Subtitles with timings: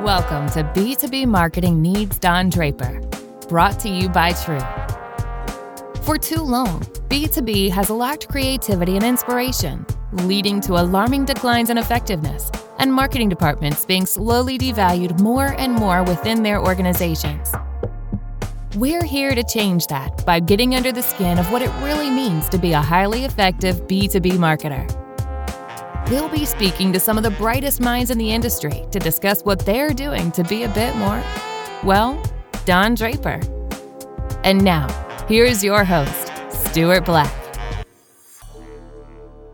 [0.00, 3.02] Welcome to B2B Marketing Needs Don Draper,
[3.50, 4.58] brought to you by True.
[6.04, 6.80] For too long,
[7.10, 13.84] B2B has lacked creativity and inspiration, leading to alarming declines in effectiveness and marketing departments
[13.84, 17.52] being slowly devalued more and more within their organizations.
[18.76, 22.48] We're here to change that by getting under the skin of what it really means
[22.48, 24.88] to be a highly effective B2B marketer.
[26.10, 29.60] We'll be speaking to some of the brightest minds in the industry to discuss what
[29.60, 31.22] they're doing to be a bit more,
[31.84, 32.20] well,
[32.64, 33.40] Don Draper.
[34.42, 34.88] And now,
[35.28, 37.32] here's your host, Stuart Black.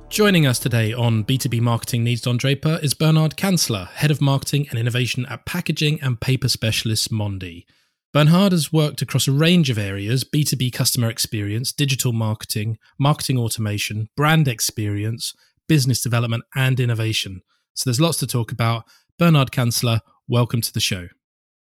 [0.09, 4.67] Joining us today on B2B Marketing Needs Don Draper is Bernhard Cantzler, Head of Marketing
[4.71, 7.67] and Innovation at Packaging and Paper Specialist Mondi.
[8.15, 14.09] Bernhard has worked across a range of areas B2B customer experience, digital marketing, marketing automation,
[14.17, 15.35] brand experience,
[15.69, 17.43] business development, and innovation.
[17.75, 18.85] So there's lots to talk about.
[19.19, 21.09] Bernhard Cantzler, welcome to the show.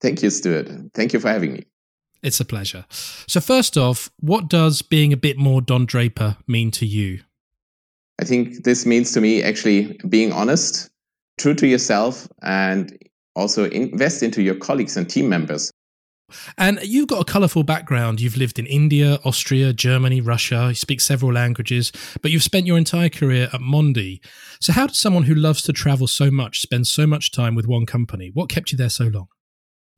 [0.01, 0.69] Thank you, Stuart.
[0.95, 1.67] Thank you for having me.
[2.23, 2.85] It's a pleasure.
[3.27, 7.21] So, first off, what does being a bit more Don Draper mean to you?
[8.21, 10.91] I think this means to me actually being honest,
[11.39, 12.97] true to yourself, and
[13.35, 15.73] also invest into your colleagues and team members.
[16.57, 18.21] And you've got a colourful background.
[18.21, 20.69] You've lived in India, Austria, Germany, Russia.
[20.69, 24.21] You speak several languages, but you've spent your entire career at Mondi.
[24.61, 27.67] So, how does someone who loves to travel so much spend so much time with
[27.67, 28.31] one company?
[28.33, 29.29] What kept you there so long?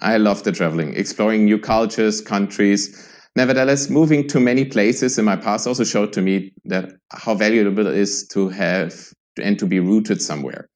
[0.00, 3.10] I love the traveling, exploring new cultures, countries.
[3.36, 7.86] Nevertheless, moving to many places in my past also showed to me that how valuable
[7.86, 10.68] it is to have and to be rooted somewhere.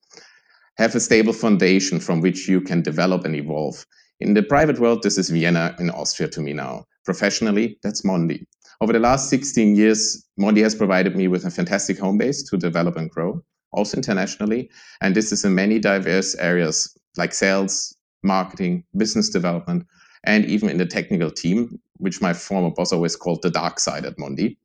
[0.77, 3.85] Have a stable foundation from which you can develop and evolve.
[4.21, 6.85] In the private world, this is Vienna in Austria to me now.
[7.05, 8.45] Professionally, that's Mondi.
[8.81, 12.57] Over the last 16 years, Mondi has provided me with a fantastic home base to
[12.57, 14.71] develop and grow, also internationally.
[15.01, 19.87] And this is in many diverse areas like sales, marketing, business development,
[20.25, 24.05] and even in the technical team, which my former boss always called the dark side
[24.05, 24.57] at Mondi.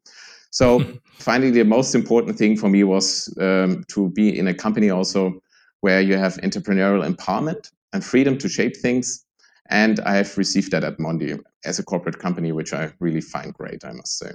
[0.50, 0.84] So
[1.19, 5.40] finally, the most important thing for me was um, to be in a company also
[5.81, 9.22] where you have entrepreneurial empowerment and freedom to shape things
[9.69, 13.53] and I have received that at Mondi as a corporate company, which I really find
[13.53, 14.31] great, I must say.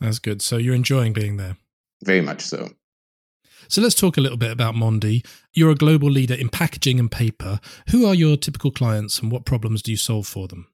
[0.00, 0.42] That's good.
[0.42, 1.56] So you're enjoying being there?
[2.04, 2.70] Very much so.
[3.68, 5.24] So let's talk a little bit about Mondi.
[5.52, 7.60] You're a global leader in packaging and paper.
[7.90, 10.66] Who are your typical clients and what problems do you solve for them?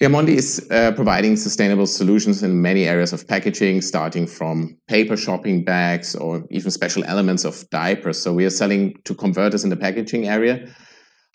[0.00, 5.16] Yeah, Mondi is uh, providing sustainable solutions in many areas of packaging, starting from paper
[5.16, 8.20] shopping bags or even special elements of diapers.
[8.20, 10.68] So we are selling to converters in the packaging area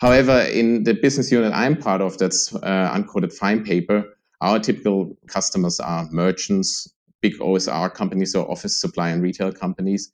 [0.02, 4.04] However, in the business unit I'm part of, that's uh, uncoated fine paper,
[4.40, 10.10] our typical customers are merchants, big OSR companies, so office supply and retail companies.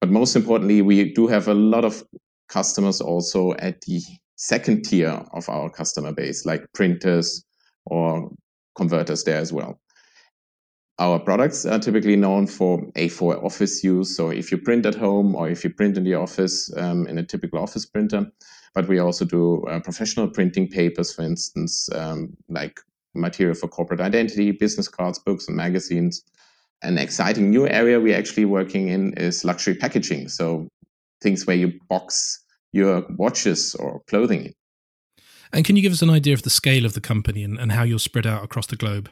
[0.00, 2.04] But most importantly, we do have a lot of
[2.48, 4.00] customers also at the
[4.36, 7.44] second tier of our customer base, like printers
[7.86, 8.30] or
[8.76, 9.80] converters there as well.
[11.00, 14.14] Our products are typically known for A4 office use.
[14.14, 17.16] So if you print at home or if you print in the office um, in
[17.16, 18.30] a typical office printer,
[18.74, 22.80] but we also do uh, professional printing papers, for instance, um, like
[23.14, 26.22] material for corporate identity, business cards, books, and magazines.
[26.82, 30.28] An exciting new area we're actually working in is luxury packaging.
[30.28, 30.68] So
[31.22, 34.52] things where you box your watches or clothing in.
[35.50, 37.72] And can you give us an idea of the scale of the company and, and
[37.72, 39.08] how you're spread out across the globe?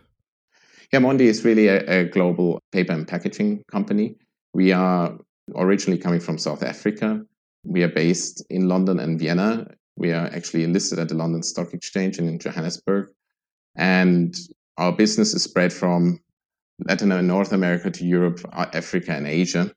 [0.92, 4.16] Yeah, Mondi is really a, a global paper and packaging company.
[4.54, 5.18] We are
[5.54, 7.22] originally coming from South Africa,
[7.64, 9.66] we are based in London and Vienna.
[9.96, 13.08] We are actually listed at the London Stock Exchange and in Johannesburg.
[13.76, 14.36] And
[14.76, 16.20] our business is spread from
[16.86, 19.72] Latin and North America to Europe, uh, Africa, and Asia.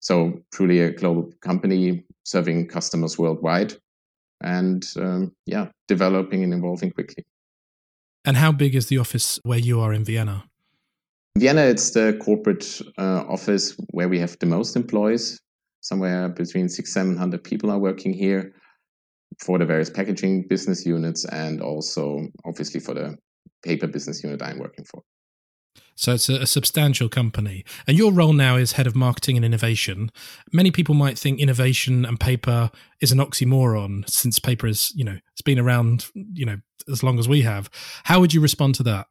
[0.00, 3.74] So, truly a global company serving customers worldwide
[4.40, 7.24] and, um, yeah, developing and evolving quickly.
[8.24, 10.44] And how big is the office where you are in Vienna?
[11.38, 15.38] Vienna, it's the corporate uh, office where we have the most employees
[15.82, 18.54] somewhere between six, 700 people are working here
[19.40, 23.16] for the various packaging business units and also obviously for the
[23.62, 25.02] paper business unit I'm working for.
[25.94, 27.64] So it's a, substantial company.
[27.86, 30.10] And your role now is head of marketing and innovation.
[30.54, 32.70] Many people might think innovation and paper
[33.02, 36.56] is an oxymoron since paper is, you know, it's been around, you know,
[36.90, 37.68] as long as we have.
[38.04, 39.06] How would you respond to that?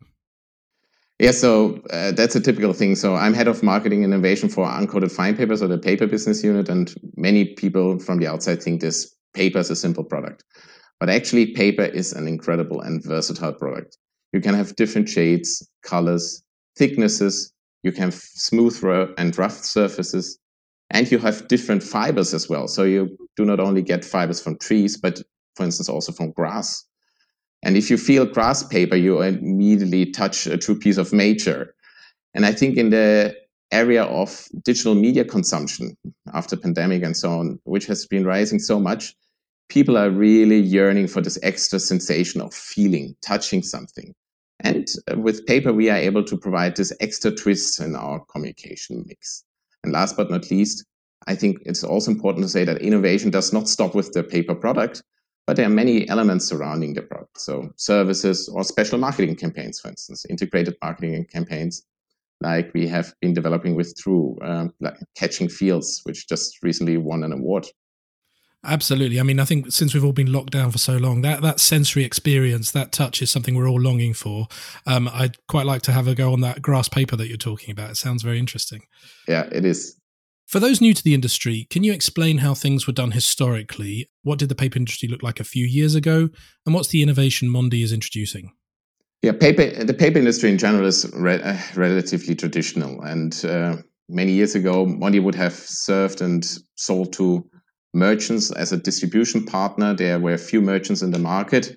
[1.19, 2.95] Yeah, so uh, that's a typical thing.
[2.95, 6.67] So I'm head of marketing innovation for uncoated fine papers or the paper business unit,
[6.67, 10.43] and many people from the outside think this paper is a simple product.
[10.99, 13.97] But actually, paper is an incredible and versatile product.
[14.33, 16.43] You can have different shades, colors,
[16.77, 17.53] thicknesses.
[17.83, 18.77] You can have smooth
[19.17, 20.37] and rough surfaces,
[20.89, 22.67] and you have different fibers as well.
[22.67, 25.21] So you do not only get fibers from trees, but
[25.55, 26.85] for instance, also from grass.
[27.63, 31.73] And if you feel grass paper, you immediately touch a true piece of nature.
[32.33, 33.35] And I think in the
[33.71, 35.97] area of digital media consumption
[36.33, 39.15] after pandemic and so on, which has been rising so much,
[39.69, 44.13] people are really yearning for this extra sensation of feeling, touching something.
[44.59, 49.43] And with paper, we are able to provide this extra twist in our communication mix.
[49.83, 50.85] And last but not least,
[51.27, 54.55] I think it's also important to say that innovation does not stop with the paper
[54.55, 55.01] product,
[55.47, 57.39] but there are many elements surrounding the product.
[57.39, 61.83] So services or special marketing campaigns, for instance, integrated marketing campaigns,
[62.41, 67.23] like we have been developing with True, um, like Catching Fields, which just recently won
[67.23, 67.67] an award
[68.65, 69.19] Absolutely.
[69.19, 71.59] I mean, I think since we've all been locked down for so long, that that
[71.59, 74.47] sensory experience, that touch, is something we're all longing for.
[74.87, 77.71] Um, I'd quite like to have a go on that grass paper that you're talking
[77.71, 77.91] about.
[77.91, 78.81] It sounds very interesting.
[79.27, 79.99] Yeah, it is.
[80.45, 84.09] For those new to the industry, can you explain how things were done historically?
[84.21, 86.29] What did the paper industry look like a few years ago,
[86.65, 88.51] and what's the innovation Mondi is introducing?
[89.23, 89.83] Yeah, paper.
[89.83, 93.77] The paper industry in general is re- uh, relatively traditional, and uh,
[94.07, 97.43] many years ago, Mondi would have served and sold to
[97.95, 99.95] merchants as a distribution partner.
[99.95, 101.75] There were few merchants in the market,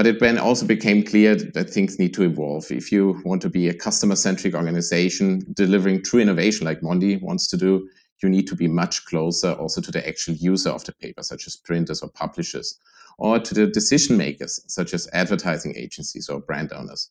[0.00, 2.64] but it then also became clear that things need to evolve.
[2.70, 7.46] If you want to be a customer centric organization delivering true innovation like Mondi wants
[7.48, 7.86] to do,
[8.22, 11.46] you need to be much closer also to the actual user of the paper, such
[11.46, 12.78] as printers or publishers,
[13.18, 17.10] or to the decision makers, such as advertising agencies or brand owners.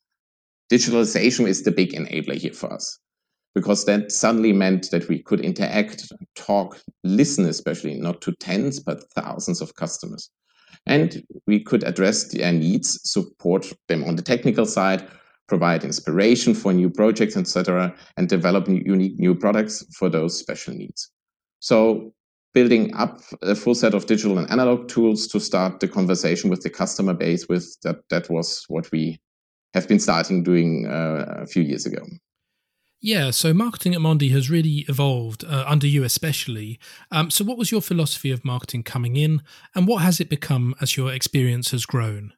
[0.72, 2.98] Digitalization is the big enabler here for us
[3.54, 9.08] because that suddenly meant that we could interact, talk, listen, especially not to tens, but
[9.12, 10.32] thousands of customers.
[10.86, 15.08] And we could address their needs, support them on the technical side,
[15.48, 20.74] provide inspiration for new projects, etc., and develop new, unique new products for those special
[20.74, 21.12] needs.
[21.60, 22.14] So
[22.54, 26.62] building up a full set of digital and analog tools to start the conversation with
[26.62, 29.20] the customer base with that that was what we
[29.74, 32.04] have been starting doing uh, a few years ago
[33.02, 36.80] yeah, so marketing at Mondi has really evolved uh, under you, especially.
[37.12, 39.42] Um, so, what was your philosophy of marketing coming in,
[39.74, 42.34] and what has it become as your experience has grown?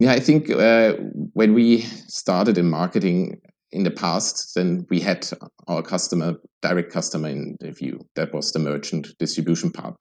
[0.00, 0.94] Yeah, I think uh,
[1.34, 5.28] when we started in marketing in the past, then we had
[5.68, 8.00] our customer, direct customer in view.
[8.16, 9.94] That was the merchant distribution part.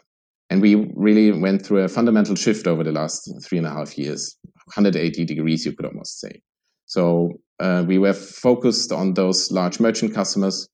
[0.49, 3.97] And we really went through a fundamental shift over the last three and a half
[3.97, 4.35] years,
[4.75, 6.41] 180 degrees, you could almost say.
[6.87, 10.67] So uh, we were focused on those large merchant customers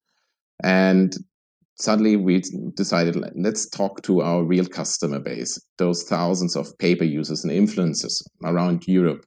[0.63, 1.17] and
[1.75, 2.41] suddenly we
[2.75, 8.23] decided let's talk to our real customer base those thousands of paper users and influencers
[8.43, 9.25] around europe.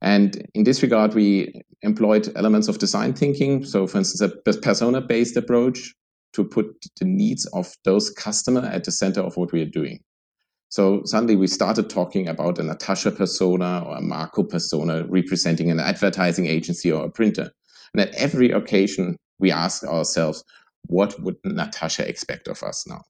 [0.00, 1.52] And in this regard we
[1.82, 3.64] employed elements of design thinking.
[3.64, 5.94] So for instance a persona based approach
[6.32, 6.66] to put
[6.98, 10.00] the needs of those customer at the center of what we are doing
[10.74, 15.78] so suddenly we started talking about a Natasha persona or a Marco persona representing an
[15.78, 17.52] advertising agency or a printer.
[17.92, 20.42] And at every occasion, we asked ourselves,
[20.86, 23.04] what would Natasha expect of us now?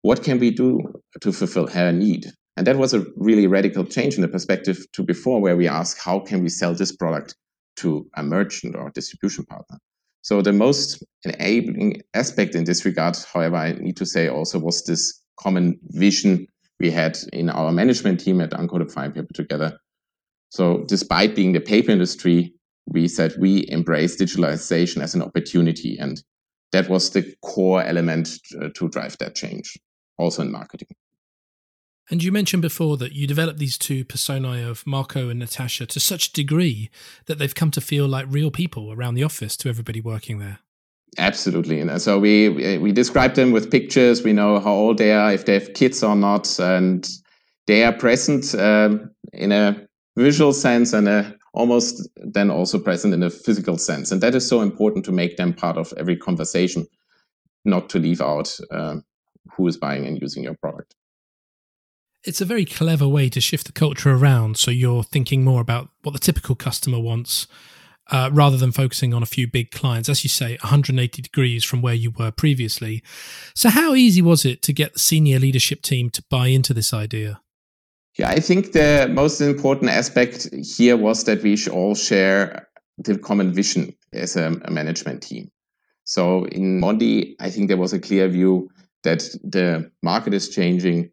[0.00, 0.80] What can we do
[1.20, 2.32] to fulfill her need?
[2.56, 6.00] And that was a really radical change in the perspective to before, where we ask,
[6.00, 7.36] how can we sell this product
[7.76, 9.78] to a merchant or a distribution partner?
[10.22, 14.82] So the most enabling aspect in this regard, however, I need to say also was
[14.82, 16.48] this common vision
[16.82, 19.78] we had in our management team at Uncoated Fine Paper together.
[20.50, 22.52] So, despite being the paper industry,
[22.86, 25.96] we said we embrace digitalization as an opportunity.
[25.98, 26.22] And
[26.72, 28.28] that was the core element
[28.60, 29.78] uh, to drive that change,
[30.18, 30.88] also in marketing.
[32.10, 36.00] And you mentioned before that you developed these two personae of Marco and Natasha to
[36.00, 36.90] such a degree
[37.26, 40.58] that they've come to feel like real people around the office to everybody working there.
[41.18, 41.80] Absolutely.
[41.80, 44.22] And so we, we describe them with pictures.
[44.22, 47.06] We know how old they are, if they have kids or not, and
[47.66, 53.22] they are present um, in a visual sense and a, almost then also present in
[53.22, 54.10] a physical sense.
[54.10, 56.86] And that is so important to make them part of every conversation,
[57.64, 59.04] not to leave out um,
[59.54, 60.94] who is buying and using your product.
[62.24, 65.90] It's a very clever way to shift the culture around so you're thinking more about
[66.02, 67.48] what the typical customer wants
[68.10, 71.82] uh, rather than focusing on a few big clients, as you say, 180 degrees from
[71.82, 73.02] where you were previously.
[73.54, 76.92] So, how easy was it to get the senior leadership team to buy into this
[76.92, 77.40] idea?
[78.18, 82.68] Yeah, I think the most important aspect here was that we all share
[82.98, 85.50] the common vision as a, a management team.
[86.04, 88.68] So, in Mondi, I think there was a clear view
[89.04, 91.10] that the market is changing,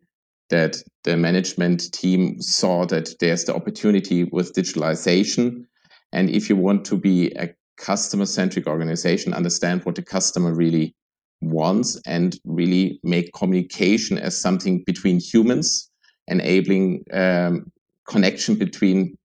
[0.50, 5.66] that the management team saw that there's the opportunity with digitalization
[6.12, 10.96] and if you want to be a customer centric organization, understand what the customer really
[11.42, 15.90] wants and really make communication as something between humans
[16.30, 17.72] enabling um,
[18.08, 19.18] connection between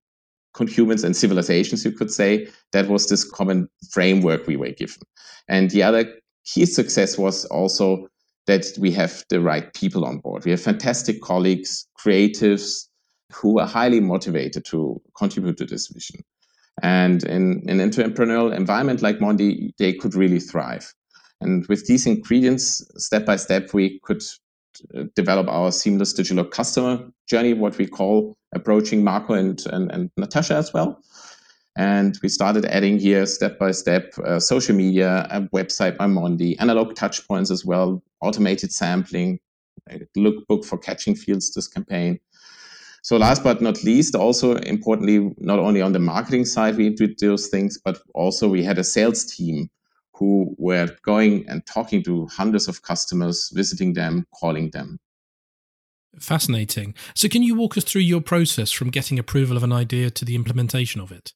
[0.68, 2.48] humans and civilizations, you could say.
[2.72, 5.02] That was this common framework we were given.
[5.48, 6.04] And the other
[6.44, 8.08] key success was also
[8.46, 10.44] that we have the right people on board.
[10.44, 12.88] We have fantastic colleagues, creatives
[13.32, 16.22] who are highly motivated to contribute to this vision.
[16.82, 20.92] And in an entrepreneurial environment like Mondi, they could really thrive.
[21.40, 24.22] And with these ingredients, step by step, we could
[24.96, 30.10] uh, develop our seamless digital customer journey, what we call approaching Marco and, and, and
[30.16, 31.00] Natasha as well.
[31.76, 36.56] And we started adding here step by step uh, social media, a website by Mondi,
[36.60, 39.40] analog touch points as well, automated sampling,
[40.16, 42.20] lookbook for catching fields this campaign.
[43.04, 47.18] So last but not least, also importantly, not only on the marketing side, we did
[47.18, 49.68] those things, but also we had a sales team
[50.14, 54.98] who were going and talking to hundreds of customers, visiting them, calling them.
[56.18, 56.94] Fascinating.
[57.14, 60.24] So, can you walk us through your process from getting approval of an idea to
[60.24, 61.34] the implementation of it?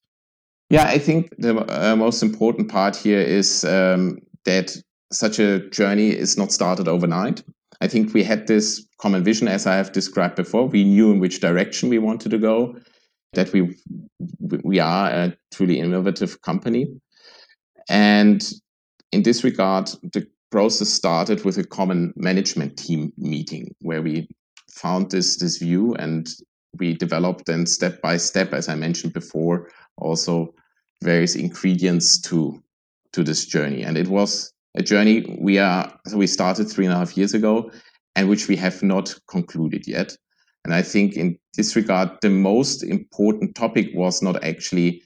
[0.71, 4.75] Yeah, I think the uh, most important part here is um, that
[5.13, 7.43] such a journey is not started overnight.
[7.81, 10.67] I think we had this common vision, as I have described before.
[10.67, 12.77] We knew in which direction we wanted to go,
[13.35, 13.77] that we
[14.41, 16.89] we are a truly innovative company,
[17.89, 18.43] and
[19.13, 24.29] in this regard, the process started with a common management team meeting where we
[24.71, 26.29] found this this view and
[26.79, 30.55] we developed then step by step, as I mentioned before, also
[31.03, 32.63] various ingredients to
[33.13, 33.83] to this journey.
[33.83, 37.71] And it was a journey we are we started three and a half years ago
[38.17, 40.17] and which we have not concluded yet.
[40.65, 45.03] And I think in this regard, the most important topic was not actually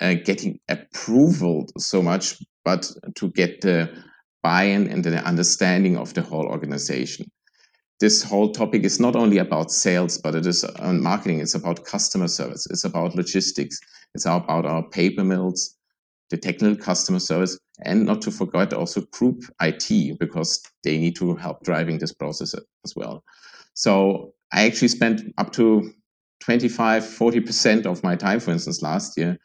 [0.00, 3.90] uh, getting approval so much, but to get the
[4.42, 7.26] buy-in and the understanding of the whole organization
[8.02, 11.38] this whole topic is not only about sales, but it is on marketing.
[11.38, 12.66] It's about customer service.
[12.68, 13.78] It's about logistics.
[14.16, 15.76] It's about our paper mills,
[16.28, 21.34] the technical customer service, and not to forget also group IT because they need to
[21.36, 23.24] help driving this process as well.
[23.74, 25.92] So I actually spent up to
[26.40, 29.38] 25, 40% of my time, for instance, last year,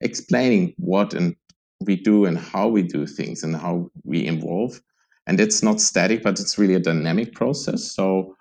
[0.00, 1.34] explaining what and
[1.86, 4.80] we do and how we do things and how we involve.
[5.26, 7.92] And it's not static but it's really a dynamic process.
[7.92, 8.36] So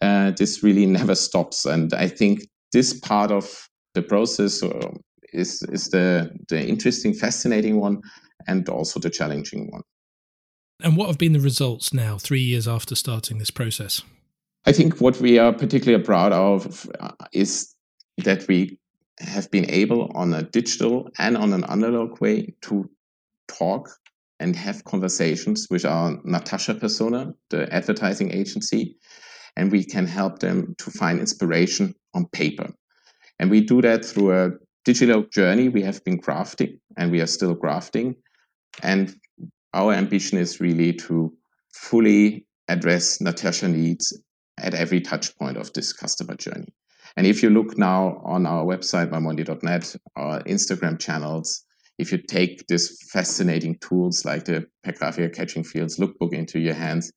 [0.00, 1.64] uh, this really never stops.
[1.64, 2.42] And i think
[2.72, 4.90] this part of the process uh,
[5.32, 8.00] is is the the interesting fascinating one
[8.46, 9.82] and also the challenging one
[10.82, 14.02] and what have been the results now 3 years after starting this process
[14.66, 17.74] i think what we are particularly proud of uh, is
[18.18, 18.78] that we
[19.18, 22.88] have been able on a digital and on an analog way to
[23.48, 23.90] talk
[24.38, 28.96] and have conversations with our Natasha persona, the advertising agency,
[29.56, 32.72] and we can help them to find inspiration on paper.
[33.38, 34.50] And we do that through a
[34.84, 38.16] digital journey we have been crafting and we are still crafting.
[38.82, 39.14] And
[39.74, 41.32] our ambition is really to
[41.72, 44.16] fully address Natasha needs
[44.58, 46.72] at every touch point of this customer journey.
[47.16, 51.64] And if you look now on our website, mymondi.net, our Instagram channels,
[51.98, 57.12] if you take these fascinating tools like the Pergraphica Catching Fields lookbook into your hands,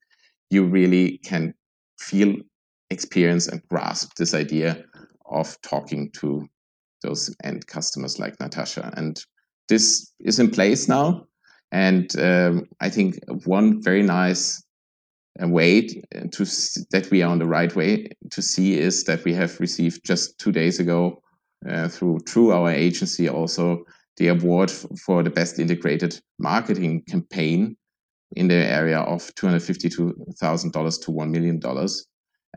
[0.49, 1.53] you really can
[1.99, 2.35] feel,
[2.89, 4.83] experience, and grasp this idea
[5.27, 6.45] of talking to
[7.01, 8.91] those end customers like Natasha.
[8.97, 9.23] And
[9.69, 11.25] this is in place now.
[11.73, 14.63] And um, I think one very nice
[15.41, 16.45] uh, way to
[16.91, 20.37] that we are on the right way to see is that we have received just
[20.37, 21.19] two days ago
[21.67, 23.83] uh, through through our agency also
[24.17, 27.75] the award for the best integrated marketing campaign
[28.35, 31.59] in the area of $252,000 to $1 million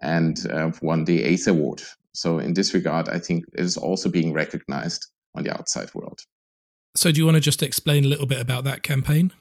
[0.02, 1.82] and uh, won the ACE award.
[2.12, 6.20] So, in this regard, I think it is also being recognized on the outside world.
[6.96, 9.32] So, do you want to just explain a little bit about that campaign?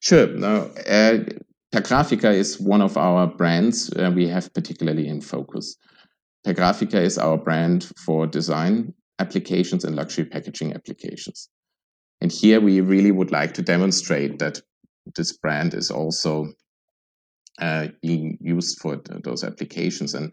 [0.00, 0.28] Sure.
[0.28, 1.24] Now, uh,
[1.74, 5.76] Pergraphica is one of our brands uh, we have particularly in focus.
[6.46, 11.48] Pergraphica is our brand for design applications and luxury packaging applications.
[12.20, 14.60] And here we really would like to demonstrate that
[15.16, 16.52] this brand is also
[17.60, 20.14] uh, used for th- those applications.
[20.14, 20.32] And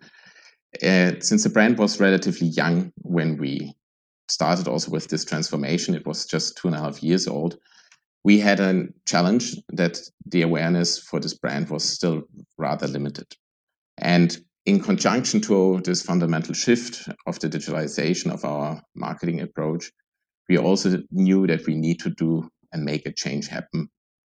[0.83, 3.73] uh, since the brand was relatively young when we
[4.27, 7.57] started also with this transformation, it was just two and a half years old.
[8.23, 12.23] We had a challenge that the awareness for this brand was still
[12.57, 13.27] rather limited.
[13.97, 19.91] And in conjunction to this fundamental shift of the digitalization of our marketing approach,
[20.49, 23.89] we also knew that we need to do and make a change happen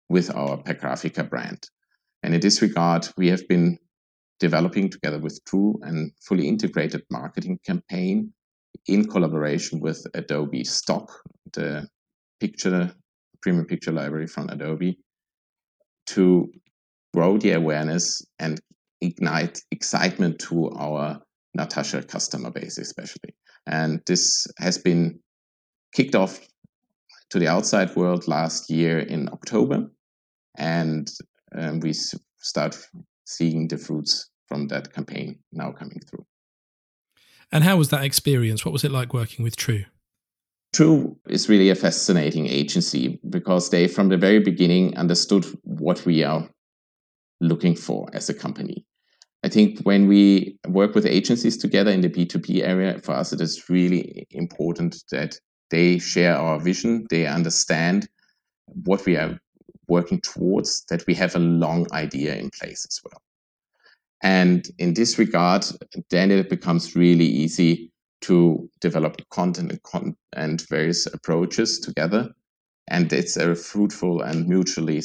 [0.08, 1.68] with our Pergraphica brand.
[2.22, 3.78] And in this regard, we have been
[4.38, 8.32] developing together with True and fully integrated marketing campaign
[8.86, 11.10] in collaboration with Adobe Stock,
[11.52, 11.86] the
[12.40, 12.92] picture
[13.42, 14.98] premium picture library from Adobe,
[16.06, 16.50] to
[17.14, 18.60] grow the awareness and
[19.00, 21.20] ignite excitement to our
[21.54, 23.34] Natasha customer base, especially.
[23.66, 25.20] And this has been
[25.94, 26.40] kicked off
[27.30, 29.90] to the outside world last year in October.
[30.56, 31.08] And
[31.56, 31.92] um, we
[32.38, 32.78] start
[33.26, 36.24] seeing the fruits from that campaign now coming through.
[37.50, 38.64] And how was that experience?
[38.64, 39.84] What was it like working with True?
[40.74, 46.22] True is really a fascinating agency because they, from the very beginning, understood what we
[46.22, 46.48] are
[47.40, 48.84] looking for as a company.
[49.44, 53.40] I think when we work with agencies together in the B2B area, for us, it
[53.40, 55.38] is really important that
[55.70, 58.08] they share our vision, they understand
[58.66, 59.38] what we are
[59.86, 63.22] working towards, that we have a long idea in place as well.
[64.22, 65.64] And in this regard,
[66.10, 72.28] then it becomes really easy to develop content and, con- and various approaches together.
[72.88, 75.02] And it's a fruitful and mutually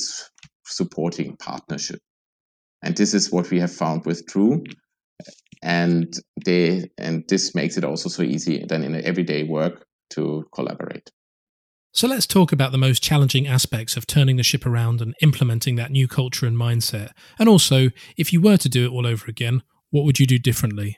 [0.66, 2.00] supporting partnership.
[2.82, 4.64] And this is what we have found with True.
[5.62, 6.14] And
[6.46, 11.10] they and this makes it also so easy then in everyday work to collaborate.
[11.96, 15.76] So let's talk about the most challenging aspects of turning the ship around and implementing
[15.76, 17.12] that new culture and mindset.
[17.38, 20.40] And also, if you were to do it all over again, what would you do
[20.40, 20.98] differently?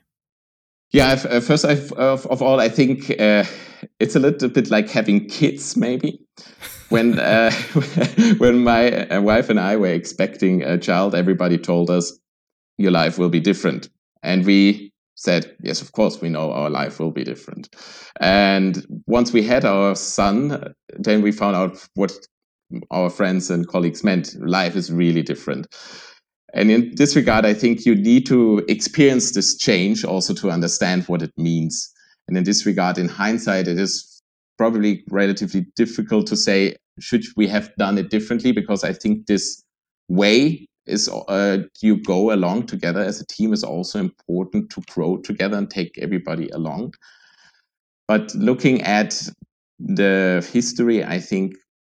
[0.91, 3.43] Yeah, uh, first I've, of, all, I think uh,
[3.99, 6.17] it's a little bit like having kids, maybe.
[6.87, 7.51] When uh,
[8.37, 12.17] when my uh, wife and I were expecting a child, everybody told us
[12.77, 13.89] your life will be different,
[14.23, 14.84] and we
[15.15, 17.69] said, yes, of course, we know our life will be different.
[18.19, 22.13] And once we had our son, then we found out what
[22.91, 24.35] our friends and colleagues meant.
[24.39, 25.67] Life is really different.
[26.53, 31.03] And in this regard, I think you need to experience this change also to understand
[31.05, 31.91] what it means.
[32.27, 34.21] And in this regard, in hindsight, it is
[34.57, 38.51] probably relatively difficult to say, should we have done it differently?
[38.51, 39.61] Because I think this
[40.07, 45.17] way is uh, you go along together as a team is also important to grow
[45.17, 46.93] together and take everybody along.
[48.07, 49.21] But looking at
[49.79, 51.53] the history, I think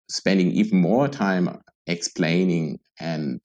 [0.10, 3.40] spending even more time explaining and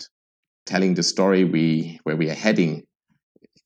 [0.66, 2.82] telling the story we where we are heading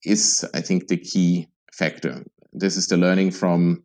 [0.04, 2.24] is, I think, the key factor.
[2.52, 3.84] This is the learning from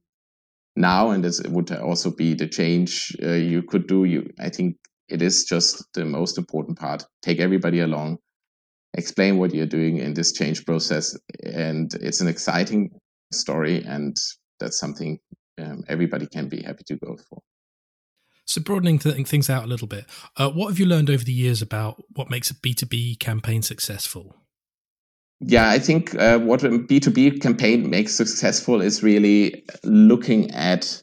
[0.76, 4.04] now, and this would also be the change uh, you could do.
[4.04, 4.76] You, I think,
[5.08, 7.06] it is just the most important part.
[7.22, 8.18] Take everybody along,
[8.94, 11.18] explain what you're doing in this change process.
[11.44, 12.92] And it's an exciting
[13.32, 14.16] story, and
[14.60, 15.20] that's something
[15.60, 17.40] um, everybody can be happy to go for.
[18.46, 20.06] So, broadening th- things out a little bit,
[20.38, 24.36] uh, what have you learned over the years about what makes a B2B campaign successful?
[25.40, 31.02] Yeah, I think uh, what a B2B campaign makes successful is really looking at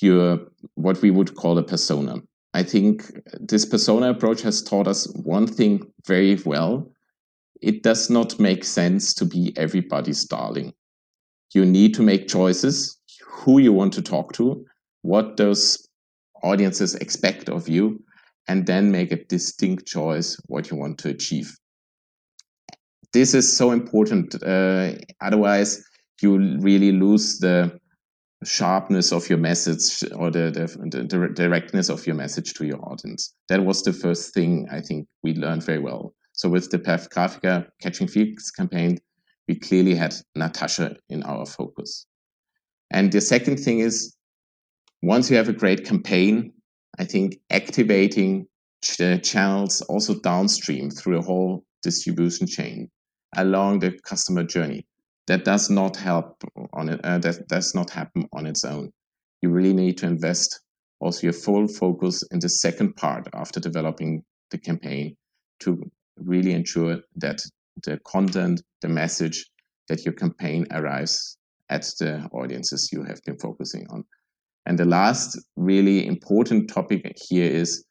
[0.00, 0.40] your
[0.74, 2.16] what we would call a persona.
[2.54, 3.10] I think
[3.40, 6.92] this persona approach has taught us one thing very well.
[7.62, 10.74] It does not make sense to be everybody's darling.
[11.54, 14.64] You need to make choices who you want to talk to,
[15.02, 15.88] what those
[16.42, 18.02] audiences expect of you,
[18.48, 21.56] and then make a distinct choice what you want to achieve.
[23.12, 24.42] This is so important.
[24.42, 25.84] Uh, otherwise,
[26.20, 27.78] you really lose the
[28.44, 33.34] sharpness of your message or the, the, the, directness of your message to your audience.
[33.48, 36.14] That was the first thing I think we learned very well.
[36.32, 38.98] So with the Pergraphica Catching Fields campaign,
[39.48, 42.06] we clearly had Natasha in our focus.
[42.90, 44.16] And the second thing is,
[45.02, 46.52] once you have a great campaign,
[46.98, 48.46] I think activating
[48.82, 52.90] ch- channels also downstream through a whole distribution chain
[53.36, 54.86] along the customer journey
[55.26, 57.00] that does not help on it.
[57.04, 58.90] Uh, that does not happen on its own.
[59.40, 60.60] You really need to invest
[61.00, 65.16] also your full focus in the second part after developing the campaign
[65.60, 67.40] to really ensure that
[67.82, 69.46] the content, the message,
[69.88, 71.36] that your campaign arrives
[71.70, 74.04] at the audiences you have been focusing on.
[74.66, 77.84] And the last really important topic here is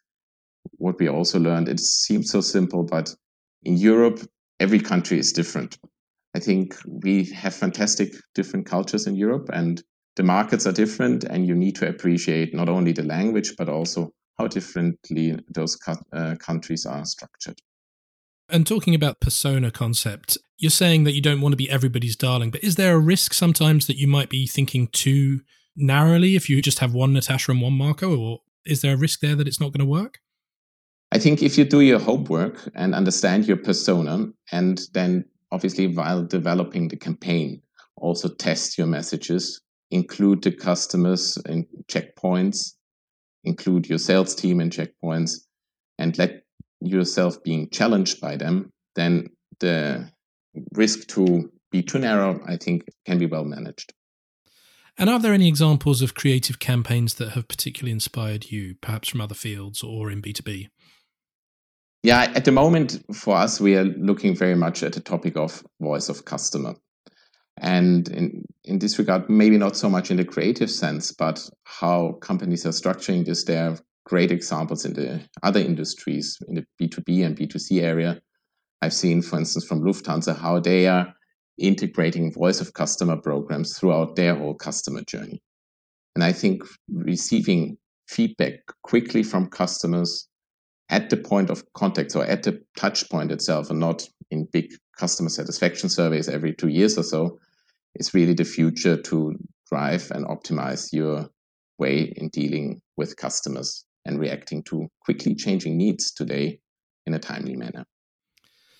[0.77, 1.67] what we also learned.
[1.67, 3.13] It seems so simple, but
[3.63, 4.19] in Europe,
[4.59, 5.77] every country is different.
[6.33, 9.83] I think we have fantastic different cultures in Europe and
[10.15, 14.11] the markets are different and you need to appreciate not only the language but also
[14.37, 15.77] how differently those
[16.13, 17.59] uh, countries are structured.
[18.49, 22.51] And talking about persona concept, you're saying that you don't want to be everybody's darling,
[22.51, 25.41] but is there a risk sometimes that you might be thinking too
[25.75, 29.21] narrowly if you just have one Natasha and one Marco, or is there a risk
[29.21, 30.19] there that it's not going to work?
[31.13, 36.23] I think if you do your homework and understand your persona and then obviously, while
[36.23, 37.61] developing the campaign,
[37.97, 39.61] also test your messages,
[39.91, 42.73] include the customers in checkpoints,
[43.43, 45.39] include your sales team in checkpoints,
[45.97, 46.43] and let
[46.79, 50.09] yourself being challenged by them, then the
[50.73, 53.93] risk to be too narrow, I think, can be well managed.
[54.97, 59.21] And are there any examples of creative campaigns that have particularly inspired you, perhaps from
[59.21, 60.67] other fields or in B2B?
[62.03, 65.63] Yeah, at the moment for us, we are looking very much at the topic of
[65.79, 66.73] voice of customer.
[67.57, 72.13] And in, in this regard, maybe not so much in the creative sense, but how
[72.13, 73.43] companies are structuring this.
[73.43, 78.19] There are great examples in the other industries, in the B2B and B2C area.
[78.81, 81.13] I've seen, for instance, from Lufthansa, how they are
[81.59, 85.39] integrating voice of customer programs throughout their whole customer journey.
[86.15, 90.27] And I think receiving feedback quickly from customers
[90.91, 94.71] at the point of contact or at the touch point itself and not in big
[94.97, 97.39] customer satisfaction surveys every two years or so
[97.95, 99.33] is really the future to
[99.71, 101.29] drive and optimize your
[101.79, 106.59] way in dealing with customers and reacting to quickly changing needs today
[107.05, 107.85] in a timely manner.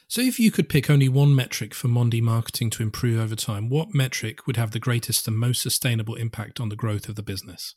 [0.07, 3.69] So, if you could pick only one metric for Mondi marketing to improve over time,
[3.69, 7.23] what metric would have the greatest and most sustainable impact on the growth of the
[7.23, 7.75] business?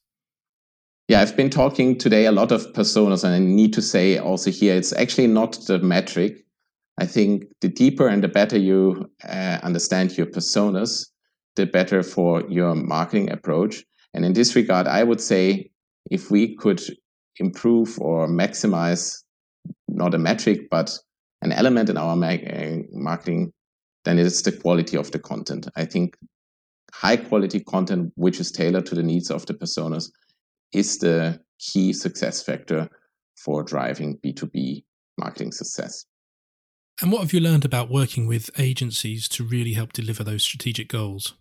[1.07, 4.51] Yeah, I've been talking today a lot of personas, and I need to say also
[4.51, 6.47] here, it's actually not the metric.
[6.97, 11.07] I think the deeper and the better you uh, understand your personas,
[11.57, 13.85] the better for your marketing approach.
[14.15, 15.71] And in this regard, I would say
[16.11, 16.81] if we could
[17.37, 19.25] improve or maximize
[19.89, 20.99] not a metric, but
[21.43, 23.53] an element in our uh, marketing,
[24.07, 25.69] then it is the quality of the content.
[25.77, 26.17] I think
[26.95, 30.11] high quality content, which is tailored to the needs of the personas,
[30.75, 32.89] is the key success factor
[33.37, 34.85] for driving B2B
[35.19, 36.05] marketing success.
[37.01, 40.89] And what have you learned about working with agencies to really help deliver those strategic
[40.89, 41.35] goals?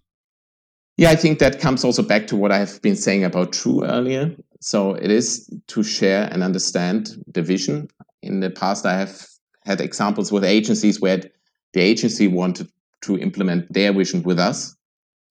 [0.98, 3.84] Yeah, I think that comes also back to what I have been saying about True
[3.84, 4.36] earlier.
[4.62, 7.88] So it is to share and understand the vision.
[8.22, 9.26] In the past, I have
[9.66, 11.22] had examples with agencies where
[11.74, 12.70] the agency wanted
[13.02, 14.76] to implement their vision with us.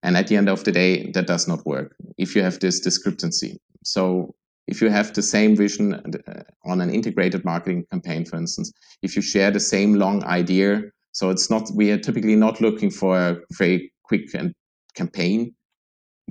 [0.03, 2.81] And at the end of the day, that does not work if you have this
[2.81, 3.61] discrepancy.
[3.85, 4.35] So
[4.67, 9.15] if you have the same vision uh, on an integrated marketing campaign, for instance, if
[9.15, 13.17] you share the same long idea, so it's not, we are typically not looking for
[13.17, 14.53] a very quick and
[14.95, 15.55] campaign,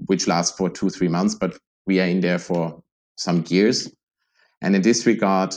[0.07, 2.81] which lasts for two, three months, but we are in there for
[3.17, 3.89] some years.
[4.61, 5.55] And in this regard,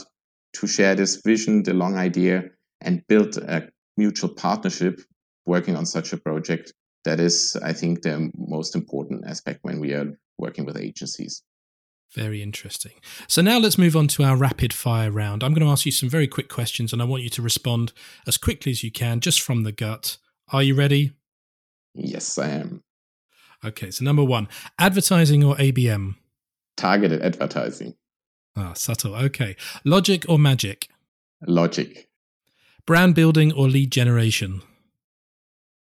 [0.53, 2.43] to share this vision, the long idea,
[2.81, 5.01] and build a mutual partnership
[5.45, 6.73] working on such a project.
[7.05, 11.43] That is, I think, the most important aspect when we are working with agencies.
[12.13, 12.93] Very interesting.
[13.27, 15.43] So now let's move on to our rapid fire round.
[15.43, 17.91] I'm going to ask you some very quick questions and I want you to respond
[18.25, 20.17] as quickly as you can, just from the gut.
[20.51, 21.13] Are you ready?
[21.93, 22.83] Yes, I am.
[23.65, 24.47] Okay, so number one
[24.79, 26.15] advertising or ABM?
[26.77, 27.95] Targeted advertising.
[28.55, 29.15] Ah, subtle.
[29.15, 29.55] Okay.
[29.83, 30.89] Logic or magic?
[31.45, 32.07] Logic.
[32.85, 34.61] Brand building or lead generation?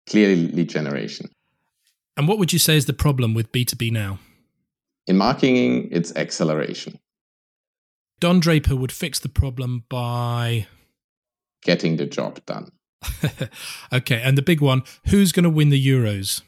[0.07, 1.29] Clearly, lead generation.
[2.17, 4.19] And what would you say is the problem with B2B now?
[5.09, 6.99] In marketing, it's acceleration.
[8.19, 10.67] Don Draper would fix the problem by
[11.63, 12.71] getting the job done.
[13.93, 16.43] okay, and the big one who's going to win the Euros?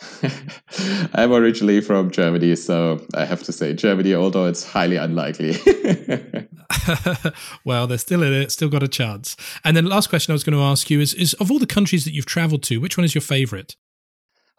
[1.14, 5.56] I'm originally from Germany, so I have to say Germany, although it's highly unlikely.
[7.64, 9.36] well, they're still in it, still got a chance.
[9.62, 11.66] And then last question I was going to ask you is, is of all the
[11.66, 13.76] countries that you've traveled to, which one is your favorite?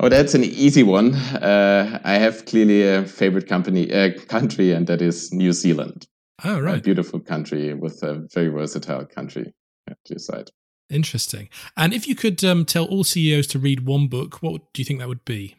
[0.02, 1.14] Oh, that's an easy one.
[1.16, 6.08] Uh, I have clearly a favorite company, uh, country, and that is New Zealand.
[6.46, 6.78] Oh, right.
[6.78, 9.54] A beautiful country with a very versatile country
[9.90, 10.52] at your side.
[10.90, 11.50] Interesting.
[11.76, 14.86] And if you could um, tell all CEOs to read one book, what do you
[14.86, 15.58] think that would be?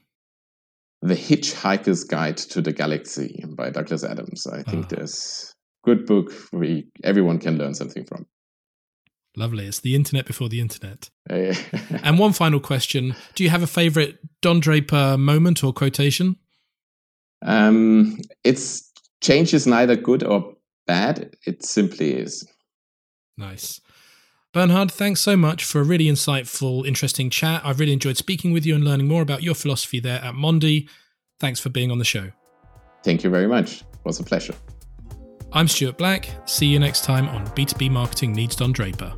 [1.02, 4.46] The Hitchhiker's Guide to the Galaxy by Douglas Adams.
[4.46, 4.96] I think oh.
[4.96, 8.26] there's good book we everyone can learn something from.
[9.40, 9.66] Lovely.
[9.66, 11.08] It's the internet before the internet.
[11.30, 16.36] and one final question: Do you have a favorite Don Draper moment or quotation?
[17.40, 20.52] Um, it's change is neither good or
[20.86, 21.34] bad.
[21.46, 22.46] It simply is.
[23.38, 23.80] Nice.
[24.52, 27.62] Bernhard, thanks so much for a really insightful, interesting chat.
[27.64, 30.86] I've really enjoyed speaking with you and learning more about your philosophy there at Mondi.
[31.38, 32.32] Thanks for being on the show.
[33.02, 33.80] Thank you very much.
[33.80, 34.54] It was a pleasure.
[35.52, 36.30] I'm Stuart Black.
[36.48, 39.12] See you next time on B2B Marketing Needs Don Draper.